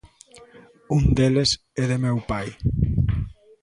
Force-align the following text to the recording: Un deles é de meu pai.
Un 0.95 1.03
deles 1.17 1.49
é 1.81 1.83
de 1.91 1.97
meu 2.03 2.17
pai. 2.31 2.47